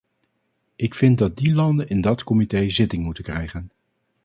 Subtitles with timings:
[0.75, 3.71] Ik vind dat die landen in dat comité zitting moeten krijgen.